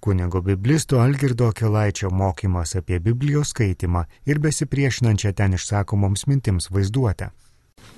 [0.00, 7.28] Kunigo biblisto Algirdo Kelaičio mokymas apie Biblijos skaitimą ir besipriešinančią ten išsakomoms mintims vaizduotę.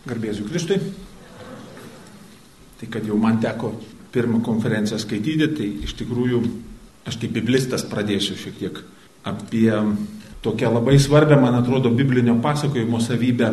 [0.08, 0.80] Garbėsiu Kristui.
[2.80, 3.70] Tai kad jau man teko
[4.12, 6.42] pirmą konferenciją skaityti, tai iš tikrųjų
[7.06, 8.82] aš kaip biblistas pradėsiu šiek tiek
[9.22, 9.70] apie
[10.42, 13.52] tokią labai svarbę, man atrodo, biblinio pasakojimo savybę,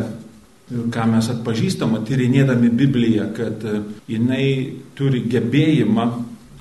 [0.90, 3.62] ką mes atpažįstama tyrinėdami Bibliją, kad
[4.10, 6.10] jinai turi gebėjimą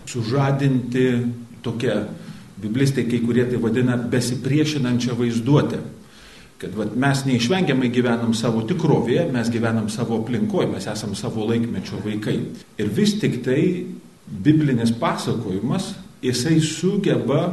[0.10, 1.06] sužadinti
[1.64, 2.02] tokia,
[2.60, 5.80] biblistai kai kurie tai vadina besipriešinančią vaizduotę.
[6.60, 12.02] Kad vat, mes neišvengiamai gyvenam savo tikrovėje, mes gyvenam savo aplinkoje, mes esam savo laikmečio
[12.04, 12.36] vaikai.
[12.76, 13.62] Ir vis tik tai
[14.28, 17.46] biblinis pasakojimas, jisai sugeba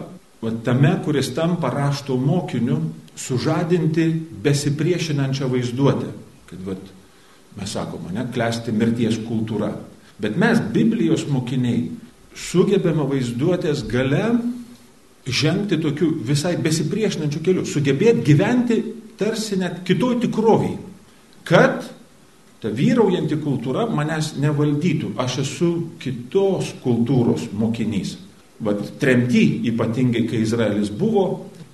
[0.43, 2.80] vat, tame, kuris tampa rašto mokiniu,
[3.16, 4.09] sužadinti
[4.43, 6.11] besipriešinančią vaizduotę.
[6.51, 6.91] Kad vat,
[7.57, 9.71] mes sakome, ne, klesti mirties kultūra.
[10.19, 11.87] Bet mes, Biblijos mokiniai,
[12.37, 14.29] sugebame vaizduotės gale
[15.27, 18.79] žengti tokiu visai besipriešinančiu keliu, sugebėti gyventi
[19.19, 20.77] tarsi net kitoj tikroviai,
[21.49, 21.88] kad
[22.63, 25.71] ta vyraujanti kultūra manęs nevaldytų, aš esu
[26.02, 28.16] kitos kultūros mokinys.
[28.65, 31.27] Vat tremty, ypatingai kai Izraelis buvo,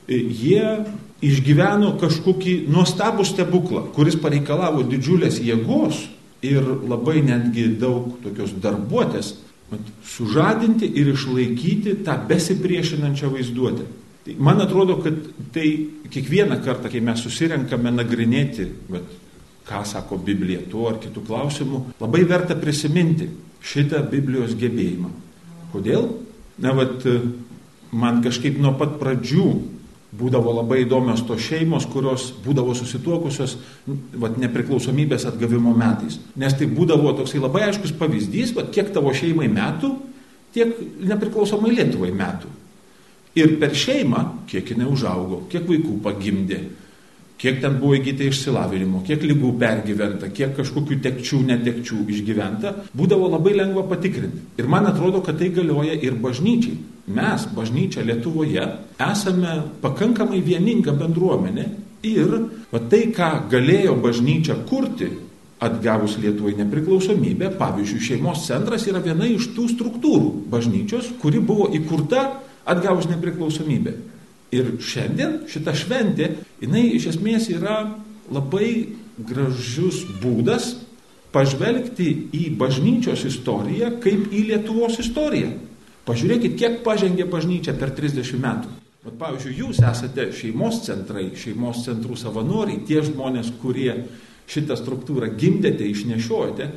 [0.08, 0.82] jie
[1.22, 6.08] išgyveno kažkokį nuostabų stebuklą, kuris pareikalavo didžiulės jėgos
[6.42, 9.36] ir labai netgi daug tokios darbuotės
[10.04, 13.88] sužadinti ir išlaikyti tą besipriešinančią vaizduotę.
[14.22, 15.16] Tai man atrodo, kad
[15.54, 15.68] tai
[16.12, 19.08] kiekvieną kartą, kai mes susirenkame nagrinėti, bet,
[19.66, 23.28] ką sako Biblija tuo ar kitų klausimų, labai verta prisiminti
[23.62, 25.10] šitą Biblijos gebėjimą.
[25.72, 26.08] Kodėl?
[26.62, 27.06] Na, vat,
[27.92, 29.46] man kažkaip nuo pat pradžių
[30.12, 33.56] būdavo labai įdomios tos šeimos, kurios būdavo susituokusios
[34.20, 36.18] vat, nepriklausomybės atgavimo metais.
[36.36, 39.94] Nes tai būdavo toksai labai aiškus pavyzdys, vat, kiek tavo šeimai metų,
[40.52, 40.76] tiek
[41.08, 42.52] nepriklausomai Lietuvai metų.
[43.40, 46.60] Ir per šeimą, kiek jinai užaugo, kiek vaikų pagimdė,
[47.42, 53.56] kiek ten buvo įgyti išsilavinimo, kiek lygų pergyventa, kiek kažkokių tekčių, netekčių išgyventa, būdavo labai
[53.58, 54.44] lengva patikrinti.
[54.62, 56.78] Ir man atrodo, kad tai galioja ir bažnyčiai.
[57.12, 58.62] Mes, bažnyčia Lietuvoje,
[59.02, 61.66] esame pakankamai vieninga bendruomenė
[62.06, 62.30] ir
[62.70, 65.10] va, tai, ką galėjo bažnyčia kurti,
[65.62, 72.24] atgavus Lietuvai nepriklausomybę, pavyzdžiui, šeimos centras yra viena iš tų struktūrų bažnyčios, kuri buvo įkurta
[72.66, 73.94] atgavus nepriklausomybę.
[74.52, 76.28] Ir šiandien šita šventė,
[76.60, 77.78] jinai iš esmės yra
[78.32, 80.74] labai gražus būdas
[81.32, 85.54] pažvelgti į bažnyčios istoriją kaip į Lietuvos istoriją.
[86.04, 88.72] Pažiūrėkit, kiek pažengė bažnyčia per 30 metų.
[89.02, 93.94] Bet, pavyzdžiui, jūs esate šeimos centrai, šeimos centrų savanoriai, tie žmonės, kurie
[94.50, 96.68] šitą struktūrą gimdėte, išnešiojate,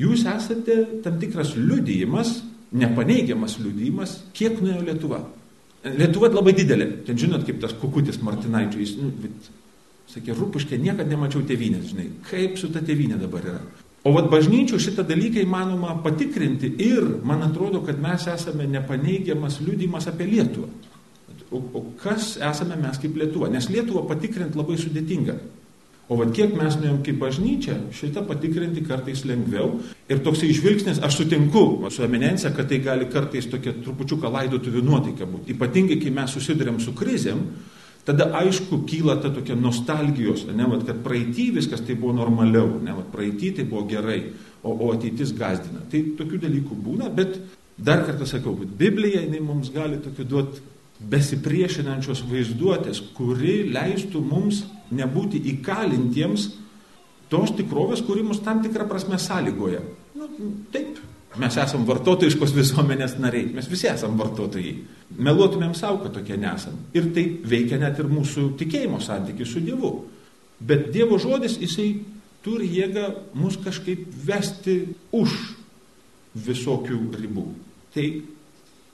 [0.00, 2.40] jūs esate tam tikras liudijimas,
[2.74, 5.20] nepaneigiamas liudijimas, kiek nuėjo Lietuva.
[5.84, 6.90] Lietuva labai didelė.
[7.06, 9.46] Ten žinot, kaip tas kukutis Martinaičio, jis, nu, bet,
[10.12, 13.62] sakė, rūpiškai niekada nemačiau tėvynės, žinai, kaip su ta tėvynė dabar yra.
[14.04, 20.08] O vad bažnyčių šitą dalyką įmanoma patikrinti ir man atrodo, kad mes esame nepaneigiamas liūdimas
[20.08, 20.68] apie Lietuvą.
[21.50, 23.50] O, o kas esame mes kaip Lietuva?
[23.52, 25.36] Nes Lietuvą patikrinti labai sudėtinga.
[26.10, 29.76] O vad kiek mes nuėjom kaip bažnyčia, šitą patikrinti kartais lengviau.
[30.10, 31.62] Ir toksai žvilgsnis, aš sutinku
[31.94, 35.54] su eminencija, kad tai gali kartais tokia trupučiuką laidotuvių nuotaika būti.
[35.54, 37.44] Ypatingai, kai mes susidurėm su krizėm,
[38.08, 42.96] tada aišku kyla ta tokia nostalgijos, ne, vat, kad praeitį viskas tai buvo normaliau, ne,
[42.96, 44.18] vat, praeitį tai buvo gerai,
[44.64, 45.84] o, o ateitis gazdina.
[45.92, 47.38] Tai tokių dalykų būna, bet
[47.78, 50.66] dar kartą sakau, Biblija mums gali tokių duoti
[51.00, 56.50] besipriešinančios vaizduotės, kuri leistų mums nebūti įkalintiems
[57.30, 59.80] tos tikrovės, kuri mus tam tikrą prasme sąlygoja.
[60.18, 60.28] Nu,
[60.74, 60.98] taip,
[61.40, 64.74] mes esame vartotojiškos visuomenės nariai, mes visi esame vartotojai.
[65.16, 66.76] Meluotumėm savo, kad tokie nesam.
[66.96, 69.94] Ir tai veikia net ir mūsų tikėjimo santykių su Dievu.
[70.60, 71.94] Bet Dievo žodis, jisai
[72.44, 73.06] turi jėgą
[73.38, 74.82] mus kažkaip vesti
[75.16, 75.38] už
[76.34, 77.46] visokių ribų.
[77.94, 78.06] Tai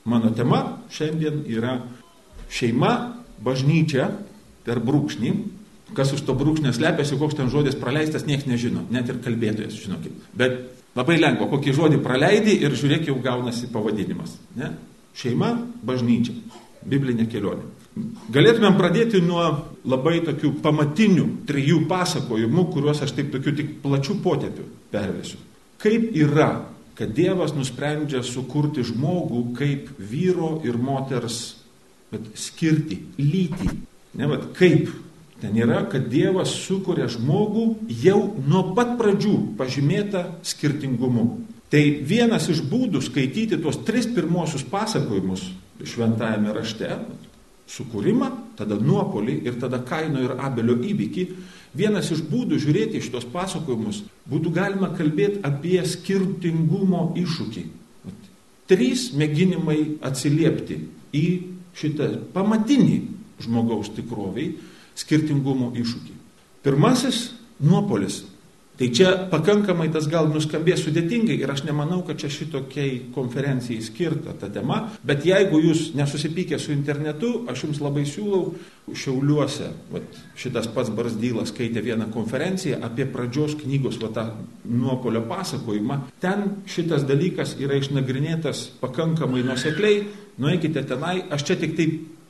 [0.07, 0.61] mano tema
[0.93, 1.77] šiandien yra
[2.53, 2.93] šeima,
[3.43, 4.11] bažnyčia
[4.65, 5.33] per brūkšnį
[5.95, 10.11] Kas už to brūkšnio slepiasi, koks ten žodis praleistas, niekas nežino, net ir kalbėtojas, žinokit.
[10.35, 10.59] Bet
[10.97, 14.35] labai lengva, kokį žodį praleidai ir žiūrėk, jau gaunasi pavadinimas.
[14.59, 14.73] Ne?
[15.17, 15.53] Šeima,
[15.87, 16.35] bažnyčia,
[16.83, 17.71] biblinė kelionė.
[18.29, 19.45] Galėtumėm pradėti nuo
[19.87, 25.39] labai tokių pamatinių trijų pasakojimų, kuriuos aš taip tokiu tik plačių potėpių pervesiu.
[25.81, 26.51] Kaip yra,
[26.97, 31.56] kad Dievas nusprendžia sukurti žmogų kaip vyro ir moters
[32.11, 33.69] bet, skirti, lyti.
[34.17, 34.89] Ne, bet, kaip
[35.41, 37.67] Ten yra, kad Dievas sukuria žmogų
[38.01, 41.27] jau nuo pat pradžių pažymėta skirtingumu.
[41.69, 45.43] Tai vienas iš būdų skaityti tuos tris pirmosius pasakojimus
[45.85, 46.89] šventajame rašte-
[47.75, 51.27] sukūrimą, tada nuopolį ir tada Kaino ir Abelio įvykį.
[51.75, 57.63] Vienas iš būdų žiūrėti šitos pasakojimus būtų galima kalbėti apie skirtingumo iššūkį.
[58.67, 60.79] Trys mėginimai atsiliepti
[61.13, 62.97] į šitą pamatinį
[63.43, 64.55] žmogaus tikroviai
[64.97, 66.15] skirtingumo iššūkį.
[66.65, 67.31] Pirmasis-
[67.69, 68.23] nuopolis.
[68.77, 74.35] Tai čia pakankamai tas gal nuskambės sudėtingai ir aš nemanau, kad čia šitokiai konferencijai skirta
[74.37, 78.51] ta tema, bet jeigu jūs nesusipykė su internetu, aš jums labai siūlau
[78.87, 84.23] Šiauliuose, vat, šitas pats Barzdylas skaitė vieną konferenciją apie pradžios knygos va, tą
[84.63, 90.05] nuopolio pasakojimą, ten šitas dalykas yra išnagrinėtas pakankamai nusekliai,
[90.39, 91.89] nueikite tenai, aš čia tik tai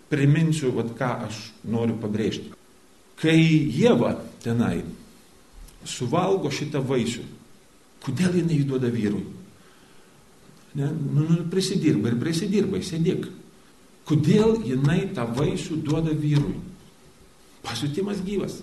[0.09, 2.55] priminsiu, vat, ką aš noriu pabrėžti.
[3.19, 4.79] Kai Jėva tenai
[5.85, 7.25] suvalgo šitą vaisių,
[8.06, 9.25] kodėl jinai įduoda vyrui?
[10.77, 13.27] Ne, nu, nu, prisidirba ir prisidirba, sėdėk.
[14.07, 16.56] Kodėl jinai tą vaisių duoda vyrui?
[17.65, 18.62] Pasiutimas gyvas.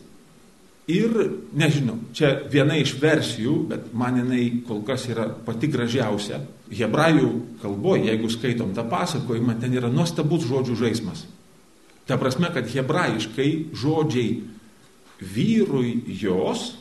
[0.84, 1.14] Ir,
[1.56, 6.42] nežinau, čia viena iš versijų, bet man jinai kol kas yra pati gražiausia.
[6.68, 7.30] Hebrajų
[7.62, 11.24] kalboje, jeigu skaitom tą pasakojimą, ten yra nuostabus žodžių žaidimas.
[12.04, 14.42] Ta prasme, kad hebrajiškai žodžiai
[15.24, 16.74] vyrui jos,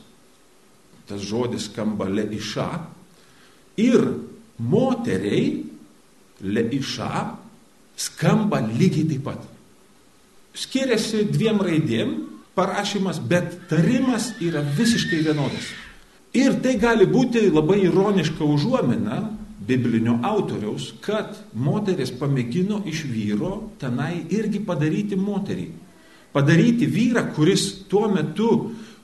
[1.08, 2.70] tas žodis skamba leiša,
[3.78, 4.04] ir
[4.60, 5.64] moteriai
[6.42, 7.14] leiša
[7.98, 9.42] skamba lygiai taip pat.
[10.54, 12.12] Skiriasi dviem raidėm
[12.54, 15.72] parašymas, bet tarimas yra visiškai vienodas.
[16.34, 19.22] Ir tai gali būti labai ironiška užuomina
[19.64, 25.68] biblinio autoriaus, kad moteris pamėgino iš vyro tenai irgi padaryti moterį.
[26.34, 28.50] Padaryti vyrą, kuris tuo metu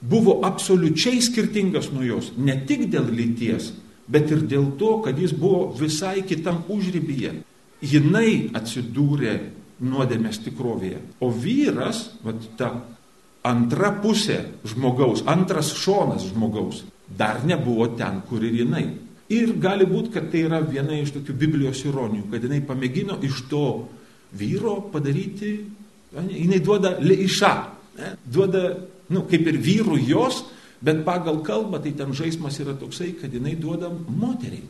[0.01, 3.73] buvo absoliučiai skirtingas nuo jos, ne tik dėl lyties,
[4.09, 7.33] bet ir dėl to, kad jis buvo visai kitam užrybyje.
[7.79, 9.33] Jinai atsidūrė
[9.79, 10.99] nuodėmės tikrovėje.
[11.23, 12.73] O vyras, vat, ta
[13.47, 18.85] antra pusė žmogaus, antras šonas žmogaus, dar nebuvo ten, kur ir jinai.
[19.29, 23.43] Ir gali būti, kad tai yra viena iš tokių Biblijos ironijų, kad jinai pamėgino iš
[23.51, 23.65] to
[24.39, 25.53] vyro padaryti,
[26.33, 27.53] jinai duoda leiša,
[27.99, 28.15] ne?
[28.25, 28.63] duoda,
[29.13, 30.43] nu, kaip ir vyrų jos,
[30.85, 34.63] bet pagal kalbą tai ten žaidimas yra toksai, kad jinai duoda moteriai.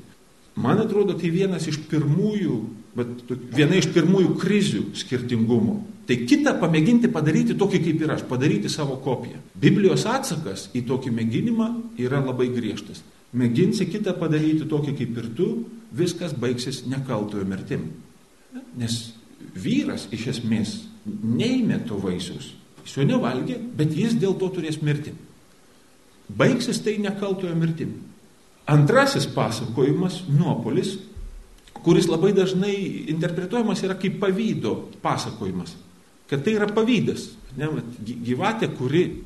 [0.60, 2.56] Man atrodo, tai vienas iš pirmųjų,
[2.98, 5.78] bet viena iš pirmųjų krizių skirtingumo.
[6.10, 9.40] Tai kitą pamėginti padaryti tokį kaip ir aš, padaryti savo kopiją.
[9.62, 11.70] Biblijos atsakas į tokį mėginimą
[12.02, 13.04] yra labai griežtas
[13.34, 15.50] mėginsi kitą padaryti tokį kaip ir tu,
[15.96, 17.90] viskas baigsis nekaltojo mirtim.
[18.78, 19.14] Nes
[19.54, 20.76] vyras iš esmės
[21.06, 22.54] neįmė to vaisius.
[22.90, 25.12] Jis jo nevalgė, bet jis dėl to turės mirti.
[26.30, 27.92] Baigsis tai nekaltojo mirtim.
[28.70, 30.96] Antrasis pasakojimas- nuopolis,
[31.84, 35.76] kuris labai dažnai interpretuojamas yra kaip pavydo pasakojimas.
[36.28, 37.30] Kad tai yra pavydas.
[37.58, 37.70] Ne,
[38.06, 39.22] gyvatė, kuri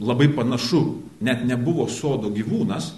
[0.00, 2.92] labai panašu, net nebuvo sodo gyvūnas,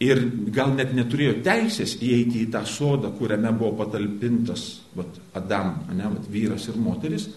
[0.00, 0.20] ir
[0.52, 6.28] gal net neturėjo teisės įeiti į tą sodą, kuriame buvo patalpintas vat, Adam, ne, vat,
[6.30, 7.28] vyras ir moteris,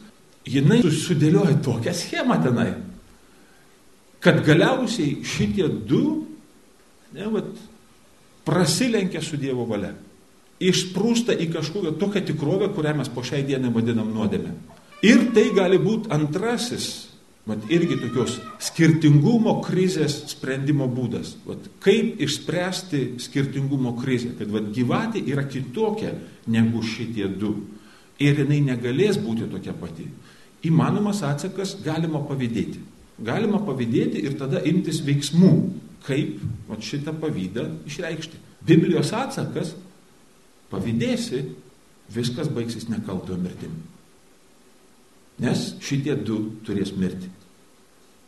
[0.48, 2.72] jinai sudėlioja tokią schemą tenai,
[4.24, 6.04] kad galiausiai šitie du
[7.16, 7.50] ne, vat,
[8.48, 9.94] prasilenkia su Dievo valia.
[10.58, 14.56] Išprūsta į kažkokią tokią tikrovę, kurią mes po šiai dienai vadinam nuodėmę.
[15.06, 17.08] Ir tai gali būti antrasis
[17.48, 21.38] Vat irgi tokios skirtingumo krizės sprendimo būdas.
[21.48, 26.12] Vat kaip išspręsti skirtingumo krizę, kad vat gyvatė yra kitokia
[26.52, 27.54] negu šitie du.
[28.20, 30.10] Ir jinai negalės būti tokia pati.
[30.68, 32.82] Įmanomas atsakas galima pavydėti.
[33.24, 35.52] Galima pavydėti ir tada imtis veiksmų,
[36.06, 38.42] kaip vat, šitą pavydą išreikšti.
[38.68, 39.74] Biblijos atsakas-
[40.72, 41.44] pavydėsi,
[42.14, 43.82] viskas baigsis nekaltojo mirtimi.
[45.40, 47.30] Nes šitie du turės mirti.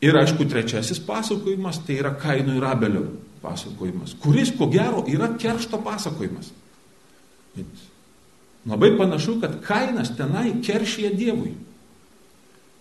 [0.01, 3.07] Ir aišku, trečiasis pasakojimas tai yra Kaino ir Abelio
[3.41, 6.51] pasakojimas, kuris, ko gero, yra keršto pasakojimas.
[7.55, 7.65] Bet
[8.67, 11.53] labai panašu, kad Kainas tenai keršyje Dievui.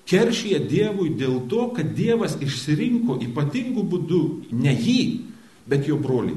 [0.09, 4.23] Keršyje Dievui dėl to, kad Dievas išsirinko ypatingų būdų
[4.57, 5.01] ne jį,
[5.69, 6.37] bet jo brolį.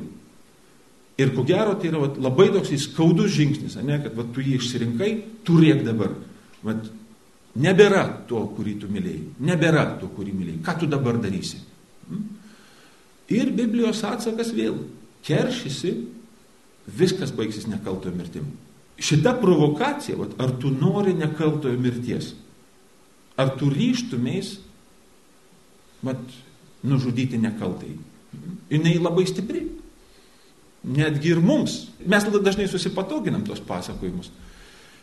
[1.21, 4.57] Ir ko gero tai yra vat, labai toks įskaudus žingsnis, ne, kad vat, tu jį
[4.57, 5.11] išsirinkai,
[5.47, 6.17] turėk dabar.
[6.65, 6.89] Vat,
[7.59, 9.25] Nebėra to, kurį tu mylėjai.
[9.43, 10.61] Nebėra to, kurį mylėjai.
[10.63, 11.59] Ką tu dabar darysi?
[12.07, 12.29] Hmm?
[13.31, 14.77] Ir Biblijos atsakas vėl.
[15.27, 15.91] Keršysi,
[16.97, 18.47] viskas baigsis nekaltojo mirtim.
[19.01, 22.31] Šita provokacija, vat, ar tu nori nekaltojo mirties?
[23.39, 24.55] Ar tu ryštumės
[26.03, 26.21] vat,
[26.83, 27.93] nužudyti nekaltai?
[28.71, 29.65] Jis labai stipri.
[30.81, 31.91] Netgi ir mums.
[32.09, 34.31] Mes dažnai susipatoginam tos pasakojimus.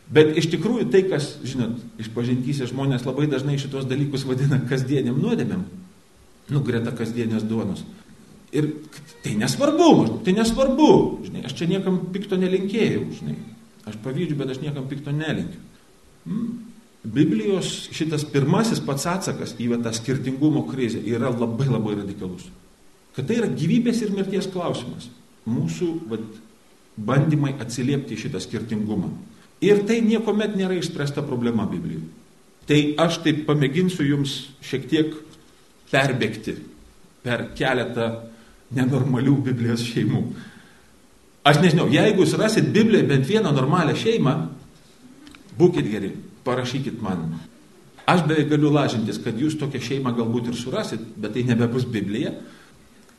[0.09, 5.19] Bet iš tikrųjų tai, kas, žinot, iš pažintysės žmonės labai dažnai šitos dalykus vadina kasdieniam
[5.21, 5.61] nuodėmėm.
[6.49, 7.83] Nu, greta kasdienės duonos.
[8.49, 8.71] Ir
[9.21, 10.89] tai nesvarbu, tai nesvarbu.
[11.27, 13.37] Žinai, aš čia niekam pikto nelinkėjau, žinai.
[13.85, 15.61] Aš pavydžiu, bet aš niekam pikto nelinkiu.
[16.25, 16.68] Hmm.
[17.03, 22.49] Biblijos šitas pirmasis pats atsakas į tą skirtingumo krizę yra labai labai radikalus.
[23.15, 25.07] Kad tai yra gyvybės ir mirties klausimas.
[25.49, 26.25] Mūsų vat,
[26.99, 29.09] bandymai atsiliepti šitą skirtingumą.
[29.63, 32.07] Ir tai niekuomet nėra išspręsta problema Biblijoje.
[32.67, 35.15] Tai aš taip pamėginsiu jums šiek tiek
[35.89, 36.53] perbėgti
[37.23, 38.11] per keletą
[38.75, 40.21] nenormalių Biblijos šeimų.
[41.49, 44.35] Aš nežinau, jeigu jūs rasit Biblijoje bent vieną normalią šeimą,
[45.57, 46.11] būkite geri,
[46.49, 47.29] parašykit man.
[48.09, 52.33] Aš beveik galiu lažintis, kad jūs tokią šeimą galbūt ir surasit, bet tai nebebus Biblija.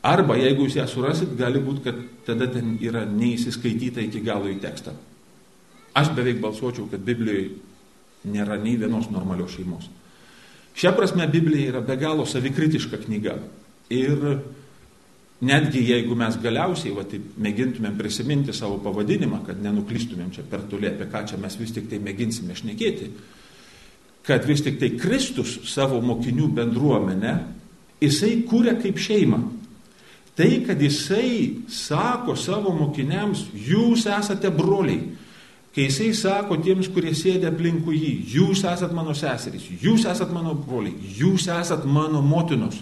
[0.02, 4.58] Arba jeigu jūs ją surasit, gali būti, kad tada ten yra neįsiskaityta iki galo į
[4.62, 4.96] tekstą.
[6.00, 7.50] Aš beveik balsuočiau, kad Biblijoje
[8.30, 9.88] nėra nei vienos normalios šeimos.
[10.74, 13.36] Šia prasme Biblija yra be galo savikritiška knyga.
[13.90, 14.40] Ir
[15.46, 20.90] netgi jeigu mes galiausiai va, taip, mėgintumėm prisiminti savo pavadinimą, kad nenuklystumėm čia per toli,
[20.90, 23.08] apie ką čia mes vis tik tai mėginsime šnekėti,
[24.26, 27.34] kad vis tik tai Kristus savo mokinių bendruomenę,
[28.04, 29.40] jisai kūrė kaip šeimą.
[30.36, 35.02] Tai, kad jisai sako savo mokiniams, jūs esate broliai,
[35.70, 40.56] Kai jisai sako tiems, kurie sėdė aplinkui jį, jūs esat mano seserys, jūs esat mano
[40.58, 42.80] broliai, jūs esat mano motinos.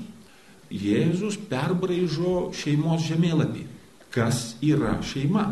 [0.73, 3.65] Jėzus perbraižo šeimos žemėlapį.
[4.13, 5.47] Kas yra šeima?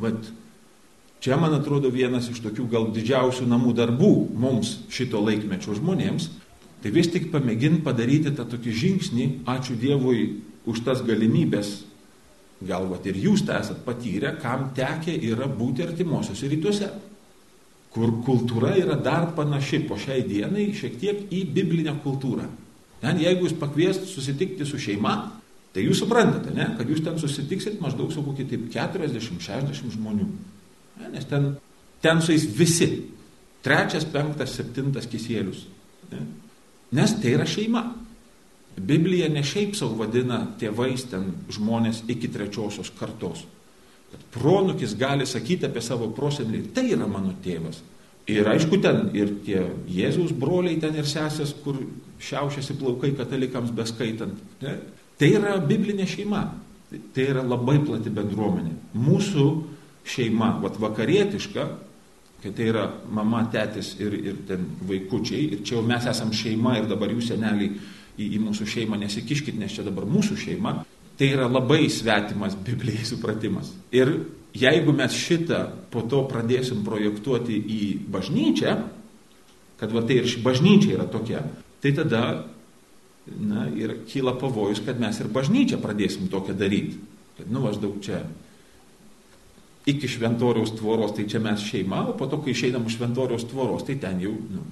[0.00, 0.30] Vat
[1.24, 6.28] čia, man atrodo, vienas iš tokių gal didžiausių namų darbų mums šito laikmečio žmonėms,
[6.82, 10.26] tai vis tik pamėginti padaryti tą tokį žingsnį, ačiū Dievui
[10.68, 11.78] už tas galimybės
[12.64, 16.90] Galbūt ir jūs tą esat patyrę, kam tekė yra būti artimuosiuose rytuose,
[17.94, 22.46] kur kultūra yra dar panaši po šiai dienai šiek tiek į biblinę kultūrą.
[23.04, 25.14] Ten jeigu jūs pakviest susitikti su šeima,
[25.74, 30.28] tai jūs suprantate, ne, kad jūs ten susitiksit maždaug su kokie taip 40-60 žmonių.
[31.02, 31.50] Ne, nes ten,
[32.04, 32.88] ten su jais visi.
[33.64, 35.66] Trečias, penktas, septintas kisėlius.
[36.12, 36.22] Ne.
[36.96, 37.84] Nes tai yra šeima.
[38.74, 43.44] Biblija ne šiaip savo vadina tėvais ten žmonės iki trečiosios kartos.
[44.10, 47.80] Kad pronukis gali sakyti apie savo prosenelį, tai yra mano tėvas.
[48.30, 51.76] Ir aišku, ten ir tie Jėzaus broliai ten ir sesės, kur
[52.24, 54.38] šiaušiasi plaukai katalikams beskaitant.
[54.62, 54.78] Ne?
[55.20, 56.44] Tai yra biblinė šeima.
[57.14, 58.72] Tai yra labai plati bendruomenė.
[58.96, 59.48] Mūsų
[60.08, 61.66] šeima, vat vakarietiška,
[62.44, 66.78] kai tai yra mama, tėtis ir, ir ten vaikučiai, ir čia jau mes esam šeima
[66.80, 70.74] ir dabar jų seneliai į, į mūsų šeimą nesikiškit, nes čia dabar mūsų šeima,
[71.18, 73.72] tai yra labai svetimas Biblijai supratimas.
[73.96, 74.12] Ir
[74.54, 78.74] jeigu mes šitą po to pradėsim projektuoti į bažnyčią,
[79.80, 81.42] kad va tai ir bažnyčia yra tokia,
[81.82, 82.22] tai tada
[83.26, 87.00] na, ir kyla pavojus, kad mes ir bažnyčią pradėsim tokią daryti.
[87.38, 88.22] Kad, nu, aš daug čia
[89.90, 93.84] iki šventoriaus tvoros, tai čia mes šeima, o po to, kai išeinam iš šventoriaus tvoros,
[93.84, 94.62] tai ten jau, nu,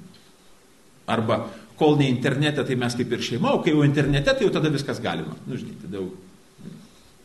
[1.11, 1.43] arba
[1.77, 4.73] kol ne internete, tai mes kaip ir šeima, o kai jau internete, tai jau tada
[4.73, 5.35] viskas galima.
[5.49, 6.09] Nu, žinai, tada jau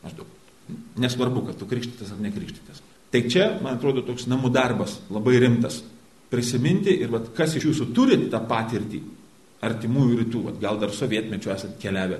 [0.03, 0.36] maždaug.
[0.99, 2.81] Nesvarbu, kad tu krikštytas ar nekrikštytas.
[3.11, 5.79] Tai čia, man atrodo, toks namų darbas labai rimtas.
[6.27, 8.99] Prisiminti ir vat, kas iš jūsų turi tą patirtį
[9.63, 12.19] artimųjų rytų, vat, gal dar sovietmečiu esate keliavę.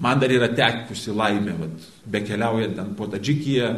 [0.00, 3.72] Man dar yra tekusi laimė, vat, be keliaujant ten po Tadžikiją,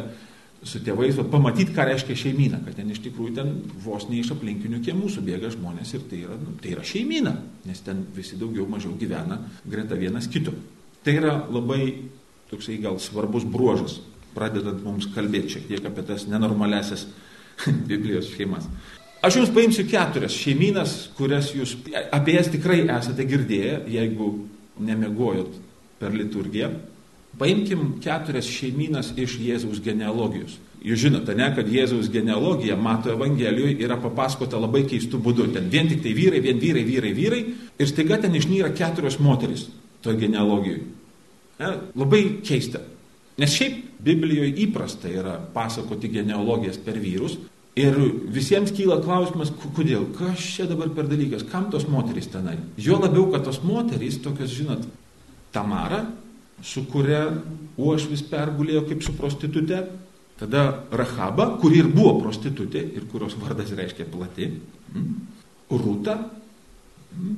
[0.61, 3.49] su tėvais, o pamatyti, ką reiškia šeimyna, kad ten iš tikrųjų ten
[3.81, 7.33] vos ne iš aplinkinių kiemų subėga žmonės ir tai yra, nu, tai yra šeimyna,
[7.65, 10.53] nes ten visi daugiau mažiau gyvena greta vienas kito.
[11.01, 11.81] Tai yra labai
[12.51, 13.97] toksai gal svarbus bruožas,
[14.35, 17.07] pradedant mums kalbėti šiek tiek apie tas nenormalesias
[17.89, 18.67] Biblijos šeimas.
[19.21, 21.75] Aš jums paimsiu keturias šeiminas, kurias jūs
[22.09, 24.31] apie jas tikrai esate girdėję, jeigu
[24.81, 25.59] nemegojot
[26.01, 26.71] per liturgiją.
[27.37, 30.57] Paimkim keturias šeiminas iš Jėzaus genealogijos.
[30.81, 35.51] Jūs žinote, ne, kad Jėzaus genealogija Mato Evangelijoje yra papasakota labai keistų būdų.
[35.53, 37.41] Ten vien tik tai vyrai, vien vyrai, vyrai, vyrai.
[37.77, 39.67] Ir staiga ten išnyra keturios moteris
[40.01, 40.81] toje genealogijoje.
[41.61, 41.69] Ne,
[42.01, 42.81] labai keista.
[43.39, 47.37] Nes šiaip Biblijoje įprasta yra pasakoti genealogijas per vyrus.
[47.79, 47.95] Ir
[48.33, 52.57] visiems kyla klausimas, kodėl, kas čia dabar per dalykas, kam tos moterys tenai.
[52.75, 54.83] Jo labiau, kad tos moterys, tokios, žinot,
[55.55, 56.01] Tamara,
[56.63, 57.25] su kuria
[57.79, 59.79] uošvis pergulėjo kaip su prostitute,
[60.41, 65.09] tada Rahaba, kuri ir buvo prostitutė ir kurios vardas reiškia plati, mm,
[65.71, 66.17] Rūta,
[67.15, 67.35] mm,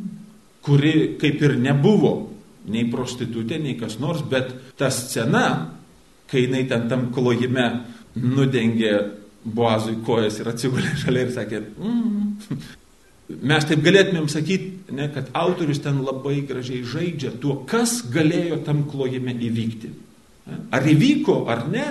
[0.65, 2.13] kuri kaip ir nebuvo
[2.73, 5.45] nei prostitutė, nei kas nors, bet ta scena,
[6.31, 7.67] kai jinai ten tam klojime
[8.15, 8.93] nudengė
[9.43, 12.61] Boazui kojas ir atsigulė šalia ir sakė, mm.
[13.49, 18.85] mes taip galėtumėm sakyti, ne, kad autorius ten labai gražiai žaidžia tuo, kas galėjo tam
[18.89, 19.91] klojime įvykti.
[20.75, 21.85] Ar įvyko, ar ne,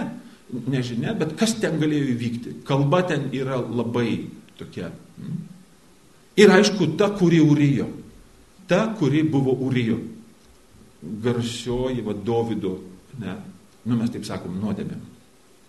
[0.69, 2.57] nežinia, bet kas ten galėjo įvykti.
[2.69, 4.27] Kalba ten yra labai
[4.59, 4.91] tokia.
[5.21, 5.39] Mm.
[6.41, 7.89] Ir aišku, ta, kuri urijo.
[8.69, 9.99] Ta, kuri buvo urijo.
[11.03, 12.77] Garsioji vadovido,
[13.21, 13.35] ne,
[13.89, 15.01] nu mes taip sakom, nuodėmė.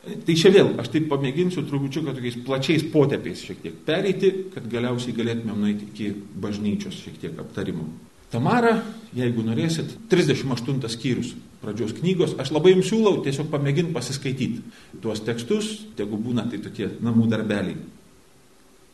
[0.03, 4.65] Tai čia vėl, aš taip pamėginsiu trupučiu, kad tokiais plačiais potėpiais šiek tiek pereiti, kad
[4.67, 6.09] galiausiai galėtumėm nueiti iki
[6.43, 7.87] bažnyčios šiek tiek aptarimo.
[8.33, 8.73] Tamara,
[9.15, 11.31] jeigu norėsit, 38 skyrius
[11.63, 16.89] pradžios knygos, aš labai jums siūlau tiesiog pamėginti pasiskaityti tuos tekstus, tegu būna tai tokie
[16.99, 17.77] namų darbeliai.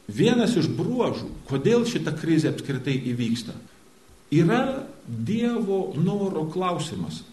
[0.10, 3.58] Vienas iš bruožų, kodėl šita krizė apskritai įvyksta,
[4.34, 4.62] yra
[5.10, 7.24] Dievo noro klausimas.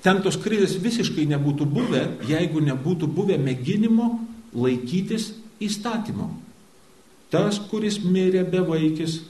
[0.00, 4.14] Ten tos krizės visiškai nebūtų buvę, jeigu nebūtų buvę mėginimo
[4.56, 6.30] laikytis įstatymo.
[7.30, 9.20] Tas, kuris mirė be vaikis,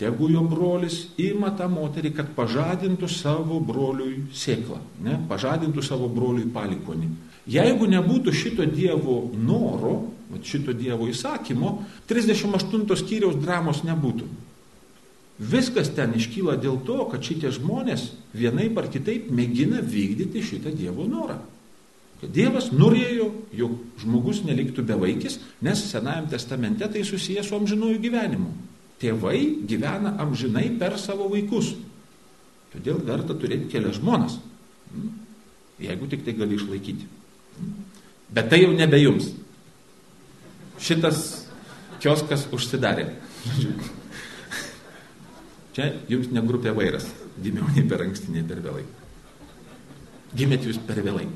[0.00, 5.20] tegu jo brolis ima tą moterį, kad pažadintų savo broliui sėklą, ne?
[5.28, 7.12] pažadintų savo broliui palikonį.
[7.46, 9.94] Jeigu nebūtų šito Dievo noro,
[10.42, 11.76] šito Dievo įsakymo,
[12.10, 14.26] 38 skyriaus dramos nebūtų.
[15.36, 21.04] Viskas ten iškyla dėl to, kad šitie žmonės vienai par kitaip mėgina vykdyti šitą Dievo
[21.08, 21.36] norą.
[22.22, 28.48] Kad Dievas norėjo, jog žmogus neliktų bevaikis, nes Senajame testamente tai susijęs su amžinųjų gyvenimu.
[28.96, 31.74] Tėvai gyvena amžinai per savo vaikus.
[32.72, 34.38] Todėl verta turėti kelias žmonas.
[34.88, 35.12] Hmm?
[35.84, 37.04] Jeigu tik tai gali išlaikyti.
[37.58, 37.76] Hmm?
[38.32, 39.28] Bet tai jau nebe jums.
[40.80, 41.26] Šitas
[42.00, 43.10] kioskas užsidarė.
[45.76, 47.04] Čia jums ne grupė vairas.
[47.36, 48.86] Gimiau nei per anksti, nei per vėlai.
[50.36, 51.26] Gimėt jūs per vėlai.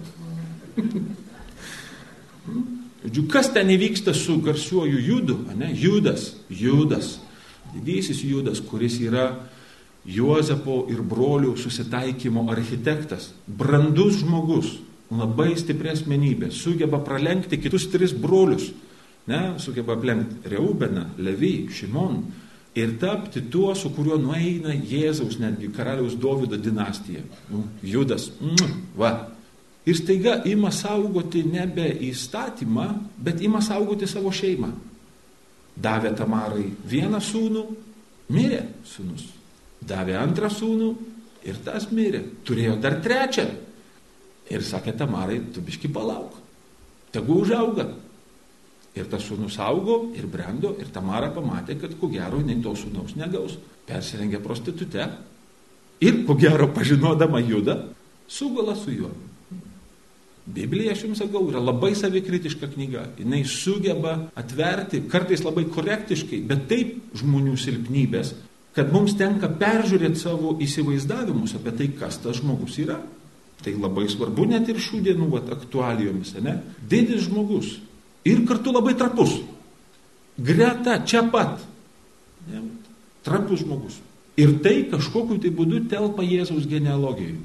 [3.00, 5.68] Žiūrėjau, kas ten įvyksta su garsiuoju judu, ne?
[5.76, 7.18] Judas, Judas,
[7.74, 9.28] didysis Judas, kuris yra
[10.08, 14.78] Juozapo ir brolių susitaikymo architektas, brandus žmogus,
[15.12, 18.70] labai stipri asmenybė, sugeba pralenkti kitus tris brolius,
[19.28, 19.58] ne?
[19.60, 22.22] sugeba aplenkti Reubeną, Levį, Šimon,
[22.74, 27.22] ir tapti tuo, su kuriuo nueina Jėzaus netgi karaliaus Dovido dinastija.
[27.50, 28.30] Nu, Judas.
[28.98, 29.30] Va.
[29.86, 32.86] Ir staiga ima saugoti nebe įstatymą,
[33.18, 34.70] bet ima saugoti savo šeimą.
[35.80, 37.64] Davė Tamarai vieną sūnų,
[38.36, 39.24] mirė sūnus.
[39.80, 40.90] Davė antrą sūnų
[41.48, 42.22] ir tas mirė.
[42.44, 43.46] Turėjo dar trečią.
[44.50, 46.36] Ir sakė Tamarai, tu biški palauk.
[47.14, 47.88] Tegu užauga.
[48.98, 53.14] Ir tas sūnus augo ir brendo ir Tamara pamatė, kad ko gero nei to sūnaus
[53.18, 53.54] negaus.
[53.86, 55.06] Persirengė prostitute
[56.02, 57.76] ir ko gero pažinodama judą,
[58.26, 59.10] sugula su juo.
[60.50, 63.04] Biblija, aš jums sakau, yra labai savikritiška knyga.
[63.20, 68.32] Jis sugeba atverti, kartais labai korektiškai, bet taip žmonių silpnybės,
[68.74, 72.98] kad mums tenka peržiūrėti savo įsivaizdavimus apie tai, kas tas žmogus yra.
[73.60, 76.56] Tai labai svarbu net ir šių dienų vat, aktualijomis, ne?
[76.88, 77.74] Didis žmogus,
[78.24, 79.38] ir kartu labai trapus.
[80.40, 81.60] Greta, čia pat.
[82.48, 82.62] Ne,
[83.24, 84.00] trapus žmogus.
[84.40, 87.40] Ir tai kažkokiu tai būdu telpa Jėzaus genealogijoje.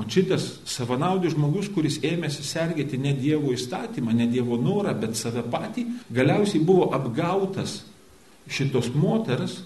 [0.00, 5.42] O šitas savanaudis žmogus, kuris ėmėsi sergėti ne Dievo įstatymą, ne Dievo norą, bet save
[5.52, 7.82] patį, galiausiai buvo apgautas
[8.48, 9.58] šitos moters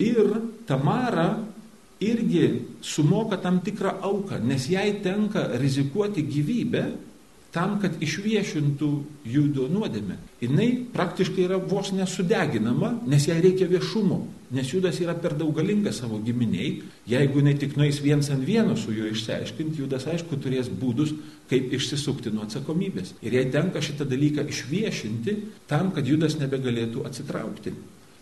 [0.00, 0.32] ir
[0.66, 1.28] Tamara
[2.00, 6.86] irgi sumoka tam tikrą auką, nes jai tenka rizikuoti gyvybę
[7.56, 8.90] tam, kad išviešintų
[9.32, 10.18] judo nuodėmę.
[10.42, 10.52] Jis
[10.92, 14.20] praktiškai yra vos nesudeginama, nes jai reikia viešumo,
[14.52, 16.82] nes judas yra per daug galingas savo giminiai.
[17.08, 21.14] Jeigu jinai tik nueis viens ant vieno su juo išsiaiškinti, judas aišku turės būdus,
[21.50, 23.16] kaip išsisukti nuo atsakomybės.
[23.24, 25.36] Ir jai tenka šitą dalyką išviešinti
[25.70, 27.72] tam, kad judas nebegalėtų atsitraukti.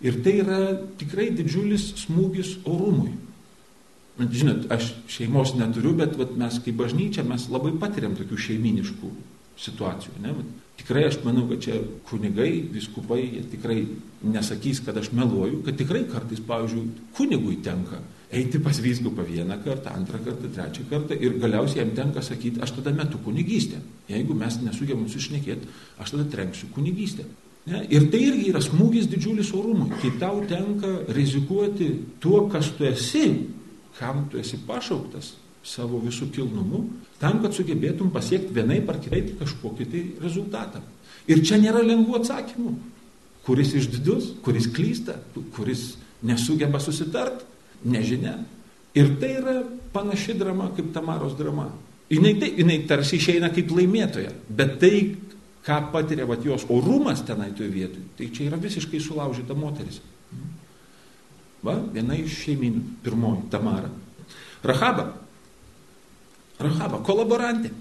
[0.04, 0.58] Ir tai yra
[1.00, 3.14] tikrai didžiulis smūgis orumui.
[4.18, 9.10] Žinot, aš šeimos neturiu, bet vat, mes kaip bažnyčia mes labai patiriam tokių šeiminiškų
[9.58, 10.20] situacijų.
[10.22, 10.34] Ne?
[10.36, 13.80] Vat, tikrai aš manau, kad čia kunigai, viskupai, jie tikrai
[14.22, 16.84] nesakys, kad aš meluoju, kad tikrai kartais, pavyzdžiui,
[17.18, 18.02] kunigui tenka
[18.34, 22.72] eiti pas vyskupą vieną kartą, antrą kartą, trečią kartą ir galiausiai jam tenka sakyti, aš
[22.78, 23.78] tada metu kunigystę.
[24.08, 27.26] Jeigu mes nesugebam sušnekėti, aš tada trenksiu kunigystę.
[27.66, 27.84] Ne?
[27.90, 33.24] Ir tai irgi yra smūgis didžiulis orumui, kai tau tenka rizikuoti tuo, kas tu esi,
[33.98, 36.82] kam tu esi pašauktas savo visų kilnumu,
[37.20, 40.82] tam, kad sugebėtum pasiekti vienai par kitaip kažkokį tai rezultatą.
[41.30, 42.74] Ir čia nėra lengvų atsakymų.
[43.44, 45.16] Kuris išdidus, kuris klysta,
[45.56, 47.44] kuris nesugeba susitart,
[47.84, 48.38] nežinia.
[48.96, 49.56] Ir tai yra
[49.92, 51.70] panaši drama kaip Tamaros drama.
[52.12, 54.98] Jinai, tai, jinai tarsi išeina kaip laimėtoja, bet tai,
[55.64, 60.02] ką patiria vat, jos orumas tenai toje vietoje, tai čia yra visiškai sulaužyta moteris.
[61.64, 63.90] Va, viena iš šeimynų, pirmoji, Tamara.
[64.64, 65.08] Rahaba.
[66.60, 67.72] Rahaba, kolaborantė.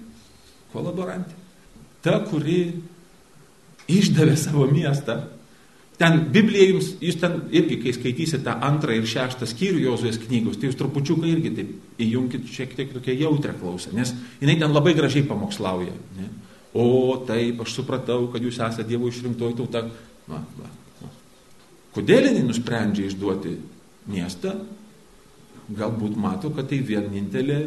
[0.72, 1.36] Kolaborantė.
[2.04, 2.58] Ta, kuri
[3.92, 5.20] išdavė savo miestą
[5.94, 10.56] Ten Biblija jums, jūs ten irgi, kai skaitysite tą antrą ir šeštą skyrių Jozuės knygos,
[10.58, 14.96] tai jūs trupučiuką irgi taip įjunkit šiek tiek tokia jautrę klausą, nes jinai ten labai
[14.98, 15.94] gražiai pamokslauja.
[16.18, 16.26] Ne?
[16.74, 19.84] O taip, aš supratau, kad jūs esate Dievo išrinktoji tauta.
[20.26, 21.12] Va, va, va.
[21.94, 23.54] Kodėl jinai nusprendžia išduoti
[24.10, 24.56] miestą?
[25.74, 27.60] Galbūt mato, kad tai vienintelė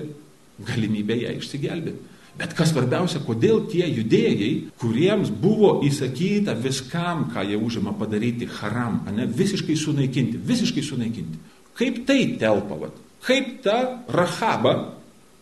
[0.68, 2.14] galimybė ją išsigelbėti.
[2.38, 9.00] Bet kas svarbiausia, kodėl tie judėjai, kuriems buvo įsakyta viskam, ką jie užima padaryti haram,
[9.10, 11.42] ne, visiškai sunaikinti, visiškai sunaikinti.
[11.78, 13.04] Kaip tai telpa, vat?
[13.28, 14.94] kaip ta rahaba,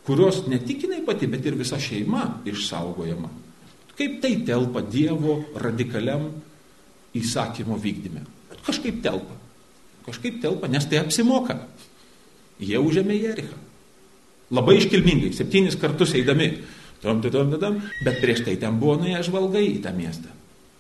[0.05, 3.29] kurios ne tik jinai pati, bet ir visa šeima išsaugojama.
[3.95, 6.27] Kaip tai telpa Dievo radikaliam
[7.15, 8.25] įsakymo vykdyme.
[8.65, 9.37] Kažkaip telpa.
[10.05, 11.59] Kažkaip telpa, nes tai apsimoka.
[12.61, 13.57] Jie užėmė Jerichą.
[14.53, 16.51] Labai iškilmingai, septynis kartus eidami
[17.05, 20.31] Tom, tom, tom, bet prieš tai ten buvo nuėję žvalgai į tą miestą.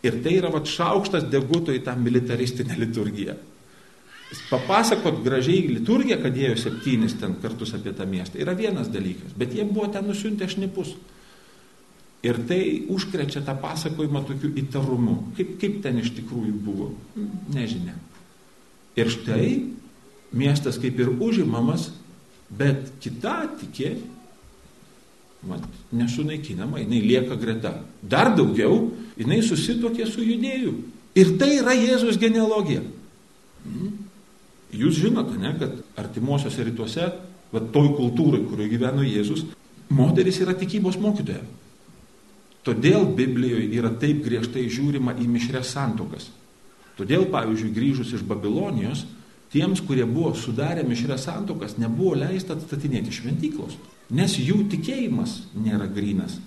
[0.05, 3.35] Ir tai yra vat, šaukštas deguto į tą militaristinę liturgiją.
[4.49, 9.53] Papasakot gražiai liturgiją, kad jie septynis ten kartus apie tą miestą, yra vienas dalykas, bet
[9.53, 10.95] jie buvo ten nusiuntę šnipus.
[12.25, 15.19] Ir tai užkrečia tą pasakojimą tokiu įtarumu.
[15.37, 16.89] Kaip, kaip ten iš tikrųjų buvo,
[17.53, 17.93] nežinia.
[18.95, 19.49] Ir štai
[20.35, 21.89] miestas kaip ir užimamas,
[22.49, 23.95] bet kita tikė
[25.45, 27.75] mat, nesunaikinama, jinai lieka greta.
[28.01, 30.73] Dar daugiau, jinai susitokė su judėju.
[31.15, 32.83] Ir tai yra Jėzus genealogija.
[33.65, 33.91] Mhm.
[34.75, 37.11] Jūs žinote, ne, kad artimuosiuose rytuose,
[37.53, 39.45] va toj kultūrai, kurioje gyveno Jėzus,
[39.93, 41.43] moteris yra tikybos mokytoja.
[42.65, 46.27] Todėl Biblijoje yra taip griežtai žiūrima į mišres santokas.
[46.95, 49.03] Todėl, pavyzdžiui, grįžus iš Babilonijos,
[49.51, 53.75] tiems, kurie buvo sudarę mišres santokas, nebuvo leista atstatinėti šventyklos.
[54.15, 56.37] Nes jų tikėjimas nėra grinas.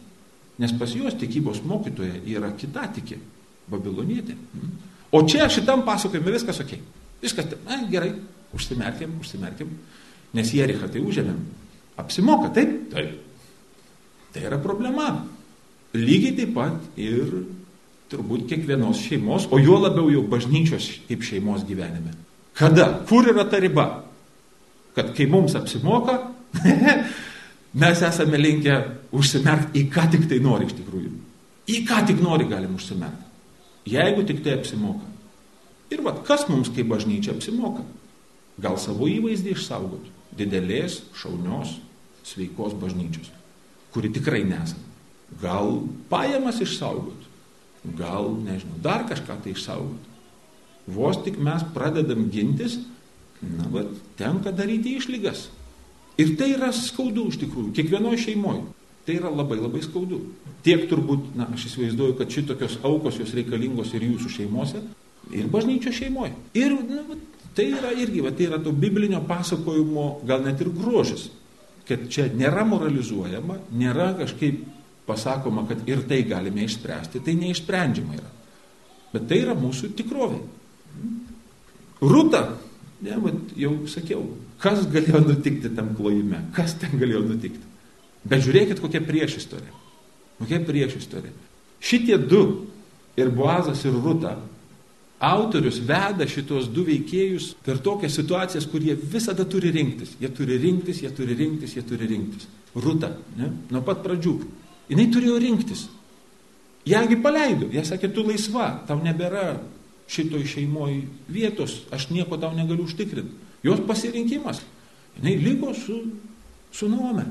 [0.59, 3.19] Nes pas juos tikybos mokytoja yra kita tikė,
[3.71, 4.35] babilonietė.
[5.15, 6.75] O čia šitam pasakojime viskas ok.
[7.23, 8.13] Viskas, na, gerai,
[8.57, 9.71] užsimerkiam, užsimerkiam.
[10.37, 11.39] Nes Jerichą tai užėmėm.
[11.99, 12.75] Apsimoka, taip?
[12.93, 13.15] Taip.
[14.35, 15.09] Tai yra problema.
[15.97, 17.33] Lygiai taip pat ir
[18.09, 22.15] turbūt kiekvienos šeimos, o juo labiau jau bažnyčios kaip šeimos gyvenime.
[22.59, 22.91] Kada?
[23.09, 23.87] Kur yra ta riba?
[24.97, 26.17] Kad kai mums apsimoka,
[27.83, 28.79] mes esame linkę
[29.15, 31.13] užsimerkti į ką tik tai nori iš tikrųjų.
[31.69, 33.29] Į ką tik nori galim užsimerkti.
[33.89, 35.07] Jeigu tik tai apsimoka.
[35.93, 37.85] Ir vad, kas mums kaip bažnyčia apsimoka?
[38.61, 40.09] Gal savo įvaizdį išsaugot.
[40.39, 41.79] Didelės, šaunios,
[42.27, 43.31] sveikos bažnyčios,
[43.95, 44.85] kuri tikrai nesame.
[45.41, 47.28] Gal pajamas išsaugot.
[47.85, 50.07] Gal, nežinau, dar kažką tai išsaugot.
[50.89, 52.79] Vos tik mes pradedam gintis,
[53.43, 55.47] na, bet tenka daryti išlygas.
[56.19, 58.65] Ir tai yra skaudu iš tikrųjų, kiekvienoje šeimoje.
[59.07, 60.19] Tai yra labai labai skaudu.
[60.67, 64.83] Tiek turbūt, na, aš įsivaizduoju, kad šitokios aukos jos reikalingos ir jūsų šeimose,
[65.33, 66.35] ir bažnyčio šeimoje.
[66.59, 67.05] Ir na,
[67.57, 71.29] tai yra irgi, va, tai yra to biblinio pasakojimo gal net ir grožis,
[71.89, 74.61] kad čia nėra moralizuojama, nėra kažkaip
[75.09, 78.33] pasakoma, kad ir tai galime išspręsti, tai neišsprendžiama yra.
[79.15, 80.43] Bet tai yra mūsų tikrovė.
[82.05, 82.43] Rūta,
[83.03, 83.17] ne,
[83.59, 84.27] jau sakiau,
[84.63, 86.43] Kas galėjo nutikti tam klojime?
[86.55, 87.63] Kas ten galėjo nutikti?
[88.29, 89.71] Bet žiūrėkit, kokia priešistorė.
[90.41, 91.31] Kokia priešistorė.
[91.79, 92.43] Šitie du,
[93.19, 94.35] ir Boazas, ir Ruta,
[95.23, 100.17] autorius veda šitos du veikėjus per tokias situacijas, kur jie visada turi rinktis.
[100.19, 102.51] Jie turi rinktis, jie turi rinktis, jie turi rinktis.
[102.75, 103.53] Ruta, ne?
[103.71, 104.35] nuo pat pradžių.
[104.89, 105.87] Jis turėjo rinktis.
[106.89, 107.69] Jagi paleido.
[107.73, 109.59] Jie sakė, tu laisva, tau nebėra
[110.09, 113.47] šitoj šeimoj vietos, aš nieko tau negaliu užtikrinti.
[113.67, 114.63] Jos pasirinkimas.
[115.21, 116.01] Jis liko su,
[116.73, 117.27] su nuome.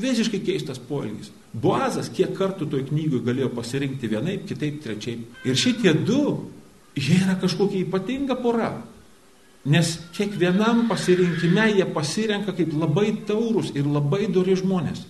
[0.00, 1.30] Visiškai keistas poelgis.
[1.54, 5.36] Boazas kiek kartų toj knygui galėjo pasirinkti vienaip, kitaip, trečiaip.
[5.46, 6.48] Ir šitie du,
[6.98, 8.72] jie yra kažkokia ypatinga pora.
[9.64, 15.04] Nes kiekvienam pasirinkime jie pasirenka kaip labai taurus ir labai dori žmonės.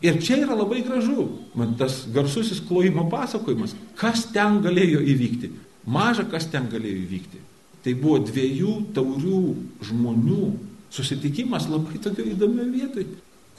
[0.00, 5.50] Ir čia yra labai gražu, man tas garsusis klojimo pasakojimas, kas ten galėjo įvykti.
[5.90, 7.40] Maža kas ten galėjo įvykti.
[7.84, 9.42] Tai buvo dviejų taurių
[9.88, 10.44] žmonių
[10.92, 13.06] susitikimas labai tokio įdomio vietoj,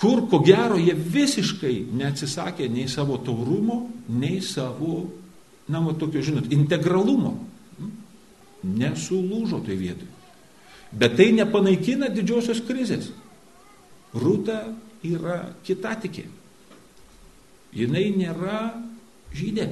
[0.02, 5.06] kur ko gero jie visiškai neatsisakė nei savo taurumo, nei savo,
[5.70, 7.38] na, va, tokio, žinot, integralumo.
[8.62, 10.10] Nesulūžo tai vietoj.
[10.92, 13.08] Bet tai nepanaikina didžiosios krizės.
[14.14, 14.60] Rūta
[15.08, 16.26] yra kitatikė.
[17.76, 18.60] Jinai nėra
[19.36, 19.70] žydė.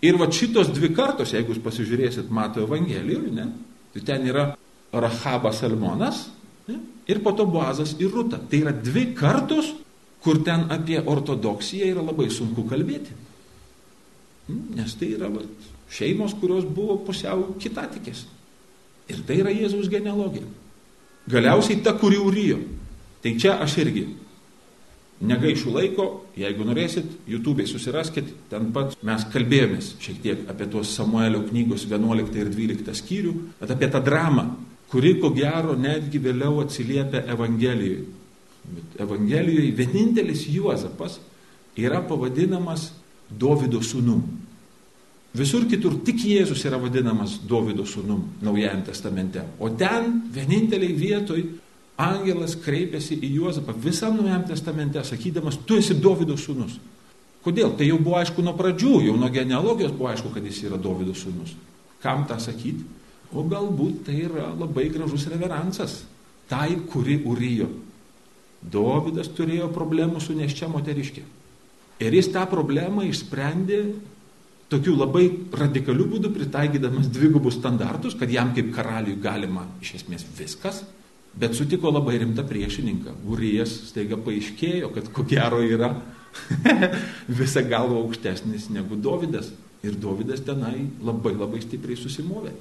[0.00, 3.46] Ir va šitos dvi kartos, jeigu jūs pasižiūrėsit Mato Evangelijoje, ne,
[3.92, 4.46] tai ten yra
[4.94, 6.22] Rahabas Salmonas
[6.70, 6.78] ne,
[7.10, 8.40] ir po to Boazas ir Ruta.
[8.40, 9.74] Tai yra dvi kartos,
[10.24, 13.12] kur ten apie ortodoksiją yra labai sunku kalbėti.
[14.48, 15.44] Hm, nes tai yra va,
[15.92, 18.24] šeimos, kurios buvo pusiau kitatikės.
[19.10, 20.46] Ir tai yra Jėzaus genealogija.
[21.30, 22.60] Galiausiai ta, kuri urijo.
[23.20, 24.06] Tai čia aš irgi
[25.20, 26.06] negaišiu laiko,
[26.38, 32.38] jeigu norėsit, YouTube'ai susiraskit, ten pat mes kalbėjomės šiek tiek apie tuos Samuelio knygos 11
[32.40, 34.46] ir 12 skyrių, bet apie tą dramą,
[34.90, 38.06] kuri ko gero netgi vėliau atsiliepia Evangelijoje.
[38.70, 41.20] Bet Evangelijoje vienintelis Juozapas
[41.76, 42.90] yra pavadinamas
[43.30, 44.24] Dovido sūnum.
[45.36, 49.44] Visur kitur tik Jėzus yra vadinamas Dovido sūnum Naujajame testamente.
[49.62, 51.44] O ten vieninteliai vietoj
[52.00, 56.78] angelas kreipiasi į Juozapą visam Naujajame testamente, sakydamas, tu esi Dovido sūnus.
[57.44, 57.72] Kodėl?
[57.76, 61.14] Tai jau buvo aišku nuo pradžių, jau nuo genealogijos buvo aišku, kad jis yra Dovido
[61.16, 61.54] sūnus.
[62.02, 62.84] Kam tą sakyti?
[63.30, 66.00] O galbūt tai yra labai gražus reveransas
[66.50, 67.68] tai, kuri urijo.
[68.60, 71.22] Dovydas turėjo problemų su neščia moteriškė.
[72.00, 73.80] Ir jis tą problemą išsprendė
[74.70, 80.84] tokiu labai radikaliu būdu pritaikydamas dvigubus standartus, kad jam kaip karaliui galima iš esmės viskas,
[81.38, 83.14] bet sutiko labai rimtą priešininką.
[83.30, 85.92] Urijas staiga paaiškėjo, kad ko gero yra
[87.40, 89.52] visą galvą aukštesnis negu Dovydas.
[89.86, 92.52] Ir Dovydas tenai labai labai stipriai susimovė.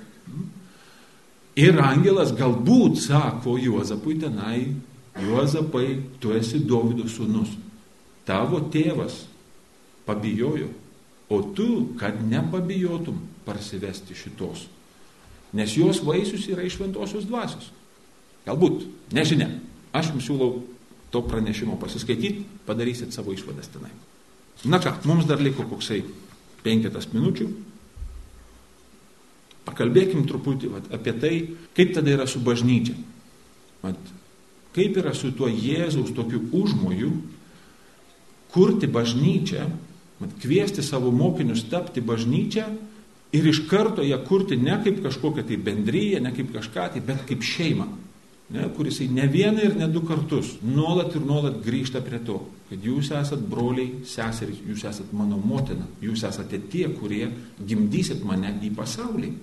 [1.59, 4.69] Ir angelas galbūt sako Juozapui tenai,
[5.19, 7.57] Juozapai, tu esi Dovydo sūnus.
[8.29, 9.25] Tavo tėvas
[10.07, 10.69] pabijojo
[11.29, 14.65] O tu, kad nepabijotum parsivesti šitos.
[15.53, 17.69] Nes jos vaisius yra iš šventosios dvasios.
[18.45, 19.49] Galbūt, nežinia.
[19.95, 20.61] Aš jums siūlau
[21.09, 23.91] to pranešimo pasiskaityti, padarysit savo išvadas tenai.
[24.69, 26.03] Na ką, mums dar liko koksai
[26.63, 27.47] penketas minučių.
[29.69, 31.33] Pakalbėkim truputį vat, apie tai,
[31.77, 32.95] kaip tada yra su bažnyčia.
[33.83, 33.99] Vat,
[34.75, 37.13] kaip yra su tuo Jėzaus tokiu užmoju
[38.53, 39.67] kurti bažnyčią
[40.19, 42.65] Mat, kviesti savo mokinius tapti bažnyčią
[43.31, 47.23] ir iš karto ją kurti ne kaip kažkokią tai bendryją, ne kaip kažką tai, bet
[47.29, 47.87] kaip šeimą,
[48.53, 52.85] ne, kuris ne vieną ir ne du kartus nuolat ir nuolat grįžta prie to, kad
[52.85, 58.73] jūs esat broliai, seserys, jūs esat mano motina, jūs esate tie, kurie gimdysit mane į
[58.77, 59.33] pasaulį.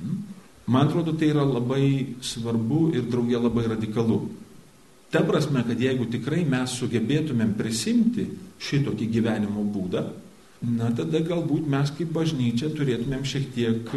[0.00, 0.22] Hmm?
[0.66, 4.22] Man atrodo, tai yra labai svarbu ir draugė labai radikalu.
[5.12, 8.24] Ta prasme, kad jeigu tikrai mes sugebėtumėm prisimti
[8.64, 10.06] šitokį gyvenimo būdą,
[10.64, 13.92] na tada galbūt mes kaip bažnyčia turėtumėm šiek tiek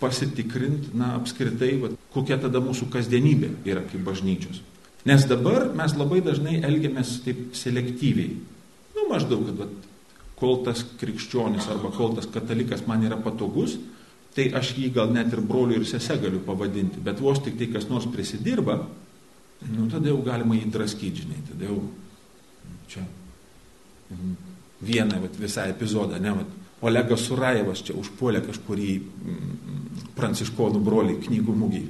[0.00, 4.60] pasitikrinti, na apskritai, va, kokia tada mūsų kasdienybė yra kaip bažnyčios.
[5.06, 8.34] Nes dabar mes labai dažnai elgiamės taip selektyviai.
[8.96, 9.68] Nu, maždaug, kad va,
[10.36, 13.78] kol tas krikščionis arba kol tas katalikas man yra patogus,
[14.36, 17.70] tai aš jį gal net ir broliu ir sese galiu pavadinti, bet vos tik tai
[17.72, 18.82] kas nors prisidirba,
[19.72, 21.78] nu tada jau galima jį draskyti, žinai, tada jau
[22.92, 23.06] čia
[24.84, 26.52] vieną vat, visą epizodą, ne, vat,
[26.84, 31.82] Olegas Surajevas čia užpuolė kažkurį mm, pranciškonų brolį knygų mūgį.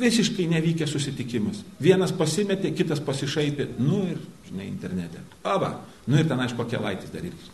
[0.00, 1.60] Visiškai nevykė susitikimas.
[1.82, 5.20] Vienas pasimetė, kitas pasišaipė, nu ir, žinai, internete.
[5.46, 5.76] Aba,
[6.10, 7.52] nu ir ten aišku, kokie laitis daryti.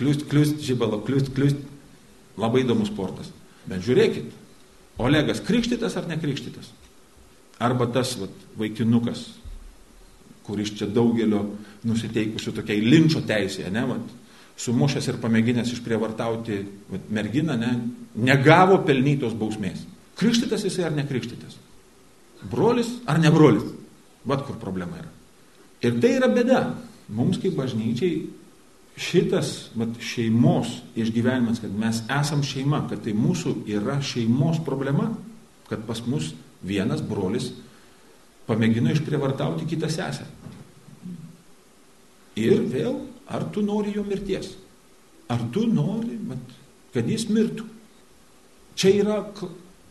[0.00, 1.62] Kliust, kliust, žibalo, kliust, kliust.
[2.40, 3.30] Labai įdomus sportas.
[3.68, 4.36] Bet žiūrėkit,
[5.00, 6.68] Olegas krikštytas ar nekrikštytas?
[7.60, 9.24] Arba tas vat, vaikinukas,
[10.44, 11.42] kuris čia daugelio
[11.88, 14.14] nusiteikusių tokiai linčio teisėje, ne, vat,
[14.60, 16.60] sumušęs ir pamėginęs išprievartauti
[17.12, 17.72] merginą, ne,
[18.20, 19.86] negavo pelnytos bausmės.
[20.20, 21.56] Krikštytas jisai ar nekrikštytas?
[22.50, 23.64] Brolis ar ne brolis?
[24.28, 25.08] Vat kur problema yra.
[25.80, 26.60] Ir tai yra bėda.
[27.16, 28.26] Mums kaip bažnyčiai
[29.00, 35.08] šitas vat, šeimos išgyvenimas, kad mes esam šeima, kad tai mūsų yra šeimos problema,
[35.70, 36.34] kad pas mus
[36.66, 37.50] vienas brolis
[38.50, 40.26] pamėgino išprievartauti kitą sesę.
[42.40, 42.98] Ir vėl,
[43.30, 44.52] ar tu nori jo mirties?
[45.30, 46.18] Ar tu nori,
[46.94, 47.66] kad jis mirtų?
[48.74, 49.18] Čia yra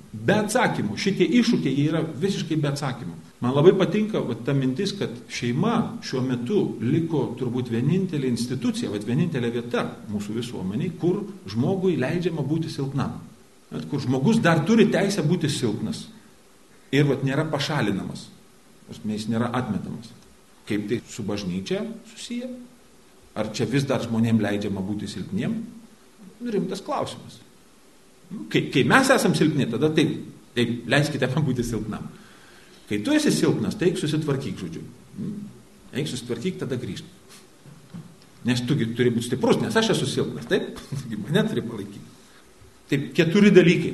[0.09, 0.97] be atsakymų.
[0.99, 3.15] Šitie iššūkiai yra visiškai be atsakymų.
[3.39, 8.99] Man labai patinka va, ta mintis, kad šeima šiuo metu liko turbūt vienintelė institucija, va,
[8.99, 13.19] vienintelė vieta mūsų visuomeniai, kur žmogui leidžiama būti silpnam.
[13.69, 16.07] Net, kur žmogus dar turi teisę būti silpnas.
[16.91, 18.27] Ir va, nėra pašalinamas.
[18.89, 20.09] Jis nėra atmetamas.
[20.67, 22.49] Kaip tai su bažnyčia susiję?
[23.39, 25.53] Ar čia vis dar žmonėm leidžiama būti silpniem?
[26.43, 27.39] Rimtas klausimas.
[28.29, 30.11] Nu, kai, kai mes esam silpni, tada taip,
[30.57, 32.09] taip, leiskite man būti silpnam.
[32.89, 34.83] Kai tu esi silpnas, tai eik susitvarkyk, žodžiu.
[35.15, 35.47] Hmm?
[35.93, 37.17] Eik susitvarkyk, tada grįžti.
[38.49, 40.79] Nes tu turi būti stiprus, nes aš esu silpnas, taip?
[41.23, 42.07] Mane turi palaikyti.
[42.89, 43.93] Taip, keturi dalykai.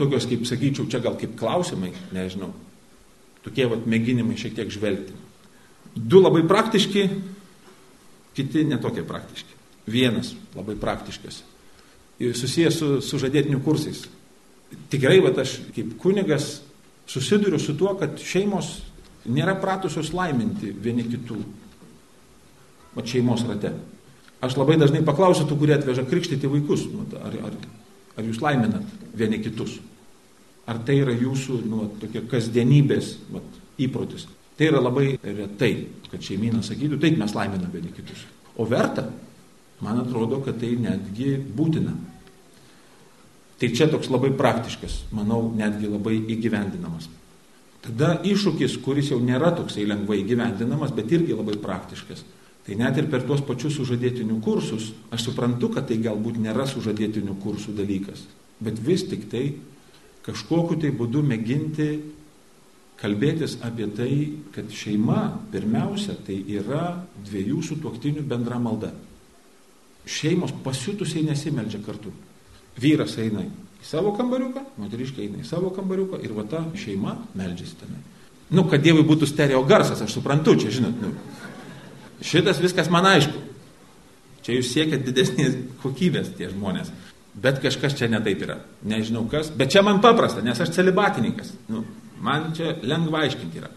[0.00, 2.52] Tokios, kaip sakyčiau, čia gal kaip klausimai, nežinau.
[3.44, 5.16] Tokie vat mėginimai šiek tiek žvelgti.
[5.94, 7.06] Du labai praktiški,
[8.36, 9.58] kiti netokie praktiški.
[9.90, 11.42] Vienas labai praktiškas.
[12.20, 14.04] Susijęs su, su žadėtinių kursais.
[14.92, 16.60] Tikrai, va, aš kaip kunigas
[17.10, 18.76] susiduriu su tuo, kad šeimos
[19.26, 21.38] nėra pratusios laiminti vieni kitų.
[22.94, 23.72] Va šeimos rate.
[24.40, 27.56] Aš labai dažnai paklausiu tų, kurie atveža krikštyti vaikus, nu, ar, ar,
[28.16, 29.78] ar jūs laiminat vieni kitus.
[30.70, 33.42] Ar tai yra jūsų nu, tokia kasdienybės va,
[33.80, 34.28] įprotis.
[34.60, 35.70] Tai yra labai retai,
[36.10, 38.26] kad šeimyna sakytų, taip mes laiminam vieni kitus.
[38.60, 39.06] O verta,
[39.80, 41.94] man atrodo, kad tai netgi būtina.
[43.56, 47.08] Tai čia toks labai praktiškas, manau, netgi labai įgyvendinamas.
[47.80, 52.20] Tada iššūkis, kuris jau nėra toksai lengvai įgyvendinamas, bet irgi labai praktiškas.
[52.66, 57.40] Tai net ir per tuos pačius sužadėtinių kursus, aš suprantu, kad tai galbūt nėra sužadėtinių
[57.40, 58.28] kursų dalykas,
[58.60, 59.54] bet vis tik tai
[60.28, 61.94] kažkokiu tai būdu mėginti
[63.00, 64.12] kalbėtis apie tai,
[64.54, 68.92] kad šeima pirmiausia tai yra dviejų sutuoktinių bendra malda.
[70.10, 72.12] Šeimos pasiutusiai nesimeldžia kartu.
[72.80, 73.50] Vyras eina į
[73.84, 78.00] savo kambariuką, moteriškė eina į savo kambariuką ir va ta šeima meldžiasi tame.
[78.50, 81.12] Nu, kad Dievui būtų stereo garsas, aš suprantu, čia žinot, nu,
[82.26, 83.46] šitas viskas man aišku.
[84.44, 86.90] Čia jūs siekiat didesnės kokybės tie žmonės.
[87.40, 88.56] Bet kažkas čia netaip yra.
[88.88, 89.52] Nežinau kas.
[89.54, 91.52] Bet čia man paprasta, nes aš celibatininkas.
[91.70, 91.84] Nu,
[92.20, 93.70] man čia lengva aiškinti yra.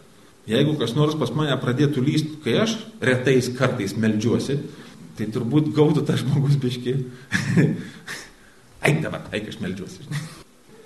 [0.48, 4.58] Jeigu kas nors pas mane pradėtų lysti, kai aš retais kartais melžiuosi,
[5.18, 6.98] tai turbūt gautų tas žmogus biški
[8.84, 10.04] Eik dabar, eik aš melžiuosi.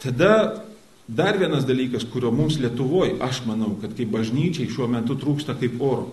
[0.04, 0.64] Tada
[1.08, 5.82] dar vienas dalykas, kurio mums Lietuvoje, aš manau, kad kaip bažnyčiai šiuo metu trūksta kaip
[5.82, 6.12] oro.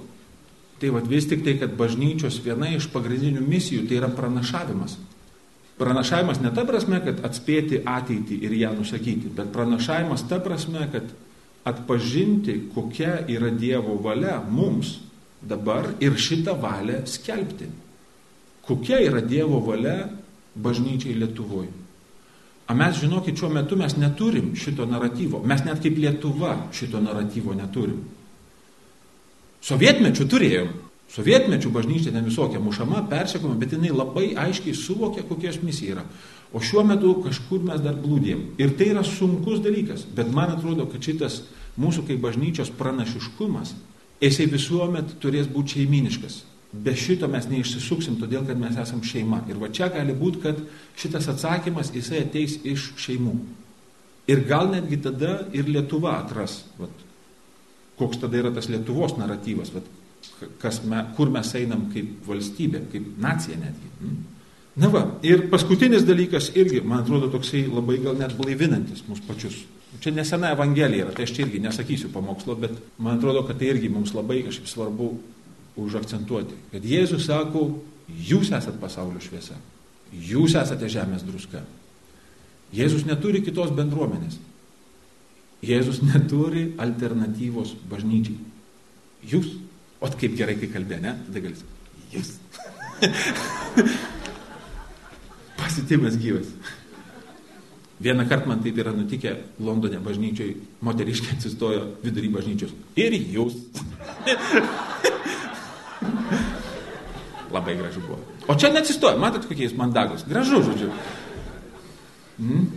[0.81, 4.97] Tai vad vis tik tai, kad bažnyčios viena iš pagrindinių misijų tai yra pranašavimas.
[5.79, 11.13] Pranašavimas ne ta prasme, kad atspėti ateitį ir ją nusakyti, bet pranašavimas ta prasme, kad
[11.65, 14.99] atpažinti, kokia yra Dievo valia mums
[15.43, 17.69] dabar ir šitą valią skelbti.
[18.65, 20.09] Kokia yra Dievo valia
[20.55, 21.73] bažnyčiai Lietuvoje.
[22.67, 25.43] A mes, žinokit, šiuo metu mes neturim šito naratyvo.
[25.45, 28.01] Mes net kaip Lietuva šito naratyvo neturim.
[29.65, 30.71] Sovietmečių turėjom.
[31.15, 36.07] Sovietmečių bažnyčia ten visokia mušama, persekoma, bet jinai labai aiškiai suvokė, kokia jos misija yra.
[36.55, 38.55] O šiuo metu kažkur mes dar blūdėm.
[38.63, 40.07] Ir tai yra sunkus dalykas.
[40.15, 41.43] Bet man atrodo, kad šitas
[41.81, 43.75] mūsų kaip bažnyčios pranašiškumas,
[44.23, 46.43] jisai visuomet turės būti šeiminiškas
[46.75, 49.43] be šito mes neišsisuksim, todėl kad mes esam šeima.
[49.51, 50.61] Ir va čia gali būti, kad
[50.99, 53.35] šitas atsakymas jisai ateis iš šeimų.
[54.31, 57.03] Ir gal netgi tada ir Lietuva atras, vat,
[57.99, 59.91] koks tada yra tas Lietuvos naratyvas, vat,
[60.89, 63.93] me, kur mes einam kaip valstybė, kaip nacija netgi.
[64.01, 64.23] Mm.
[64.75, 69.61] Na va, ir paskutinis dalykas irgi, man atrodo, toksai labai gal net blaivinantis mūsų pačius.
[70.03, 73.69] Čia nesena Evangelija yra, tai aš čia irgi nesakysiu pamokslo, bet man atrodo, kad tai
[73.71, 75.13] irgi mums labai kažkaip svarbu
[75.79, 77.69] užakcentuoti, kad Jėzus sako,
[78.11, 79.55] jūs esate pasaulio šviesa,
[80.11, 81.63] jūs esate žemės druska.
[82.75, 84.41] Jėzus neturi kitos bendruomenės.
[85.65, 88.41] Jėzus neturi alternatyvos bažnyčiai.
[89.31, 89.55] Jūs,
[90.03, 91.15] o kaip gerai, kai kalbė, ne?
[91.29, 91.63] Tada galis.
[92.13, 92.35] Jūs.
[95.75, 96.47] Pasitimas gyvas.
[98.01, 100.53] Vieną kartą man taip yra nutikę Londone bažnyčiai,
[100.87, 102.71] moteriškė atsistojo vidury bažnyčios.
[102.95, 103.57] Ir jūs.
[107.51, 108.21] Labai gražu buvo.
[108.47, 110.23] O čia neatsistoja, matot, kokie jis mandagus.
[110.31, 110.95] Gražu, žodžiu.
[112.39, 112.71] Hmm.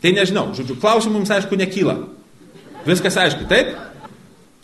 [0.00, 2.00] Tai nežinau, žodžiu, klausimų mums aišku nekyla.
[2.88, 3.76] Viskas aišku, taip?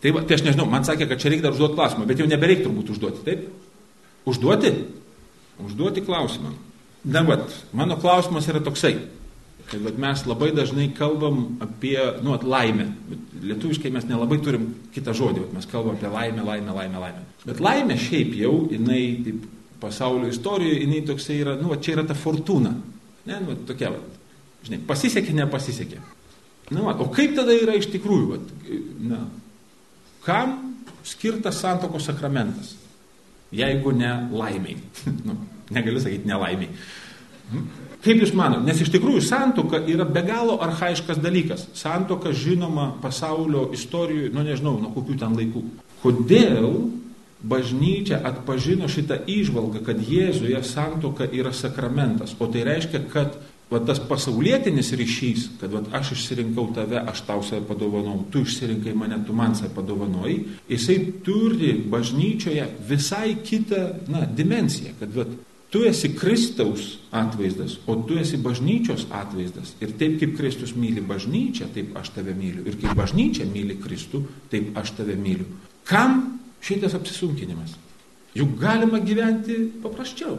[0.01, 2.31] Tai, va, tai aš nežinau, man sakė, kad čia reikia dar užduoti klausimą, bet jau
[2.31, 3.51] nebereik turbūt užduoti, taip?
[4.33, 4.79] Užduoti?
[5.61, 6.57] Užduoti klausimą.
[7.05, 8.97] Na, vat, mano klausimas yra toksai.
[9.69, 12.89] Kad vat, mes labai dažnai kalbam apie nu, vat, laimę.
[13.45, 15.45] Lietuviškai mes nelabai turim kitą žodį.
[15.45, 17.25] Vat, mes kalbam apie laimę, laimę, laimę, laimę.
[17.45, 19.47] Bet laimė šiaip jau, jinai taip,
[19.85, 22.73] pasaulio istorijoje, jinai toksai yra, nu, vat, čia yra ta fortūna.
[23.25, 24.21] Ne, nu, vat, tokia, vat,
[24.65, 26.01] žinai, pasisekė, nepasisekė.
[26.73, 28.31] Na, vat, o kaip tada yra iš tikrųjų?
[28.33, 28.71] Vat,
[29.05, 29.21] na,
[30.25, 30.57] kam
[31.05, 32.73] skirtas santokos sakramentas?
[33.55, 34.77] Jeigu ne laimiai.
[35.27, 35.39] nu,
[35.75, 36.71] negaliu sakyti nelaimiai.
[38.05, 41.69] Kaip Jūs manote, nes iš tikrųjų santoka yra be galo arhaiškas dalykas.
[41.77, 45.63] Santoka žinoma pasaulio istorijoje, nu nežinau, nuo kokių ten laikų.
[46.03, 46.69] Kodėl
[47.45, 53.37] bažnyčia atpažino šitą išvalgą, kad Jėzuje santoka yra sakramentas, o tai reiškia, kad
[53.71, 58.95] va tas pasaulietinis ryšys, kad va, aš išsirinkau tave, aš tau save padovanau, tu išsirinkai
[58.99, 60.37] mane, tu man save padovanojai,
[60.71, 65.27] jisai turi bažnyčioje visai kitą na, dimensiją, kad va,
[65.75, 69.73] tu esi Kristaus atvaizdas, o tu esi bažnyčios atvaizdas.
[69.83, 72.63] Ir taip kaip Kristus myli bažnyčią, taip aš tave myliu.
[72.69, 75.49] Ir kaip bažnyčia myli Kristų, taip aš tave myliu.
[75.89, 77.75] Kam šitas apsisunkinimas?
[78.39, 80.39] Juk galima gyventi paprasčiau.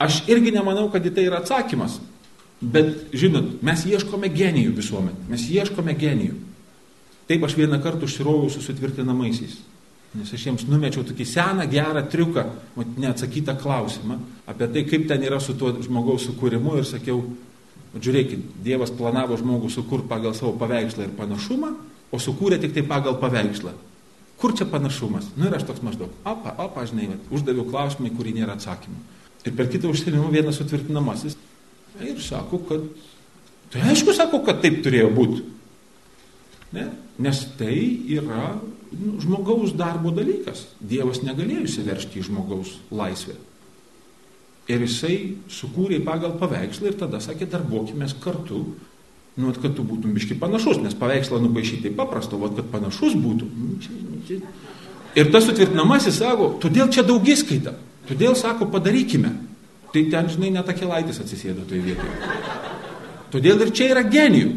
[0.00, 2.00] Aš irgi nemanau, kad į tai yra atsakymas.
[2.60, 5.16] Bet, žinot, mes ieškome genijų visuomet.
[5.28, 6.38] Mes ieškome genijų.
[7.28, 9.58] Taip aš vieną kartą užsirovau su sutvirtinamaisiais.
[10.16, 12.46] Nes aš jiems numečiau tokį seną, gerą triuką,
[12.96, 14.16] neatsakytą klausimą
[14.48, 17.18] apie tai, kaip ten yra su tuo žmogaus sukūrimu ir sakiau,
[17.96, 21.74] žiūrėkit, Dievas planavo žmogų sukurti pagal savo paveikslą ir panašumą,
[22.12, 23.74] o sukūrė tik tai pagal paveikslą.
[24.40, 25.28] Kur čia panašumas?
[25.36, 29.02] Nu ir aš toks maždaug, opa, opa, žinai, uždaviau klausimą, į kurį nėra atsakymų.
[29.46, 31.36] Ir per kitą užsienimą vienas sutvirtinamasis
[32.04, 32.86] Ir sako, kad,
[33.72, 35.44] tai aišku, sako, kad taip turėjo būti.
[36.76, 36.90] Ne?
[37.22, 37.76] Nes tai
[38.12, 38.56] yra
[38.92, 40.66] nu, žmogaus darbo dalykas.
[40.80, 43.36] Dievas negalėjo įsiveršti į žmogaus laisvę.
[44.66, 45.16] Ir jisai
[45.52, 48.64] sukūrė pagal paveikslą ir tada sakė, darbuokime kartu,
[49.38, 53.46] nu, kad tu būtum biški panašus, nes paveikslą nupaišyti paprasta, o kad panašus būtų.
[53.46, 54.40] Nu,
[55.14, 57.76] ir tas sutvirtinamasis sako, todėl čia daugiskaita,
[58.10, 59.36] todėl sako, padarykime.
[59.96, 62.32] Tai ten, žinai, net akelaitis atsisėdo toje vietoje.
[63.32, 64.50] Todėl ir čia yra genijų.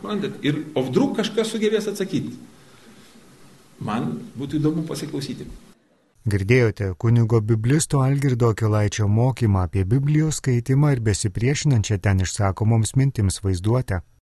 [0.00, 2.32] Mandat, ir o vdruk kažkas sugebės atsakyti.
[3.84, 4.06] Man
[4.40, 5.44] būtų įdomu pasiklausyti.
[6.32, 14.00] Girdėjote kunigo biblisto Algirdo Kilaičio mokymą apie Biblijos skaitimą ir besipriešinančią ten išsakomoms mintims vaizduotę.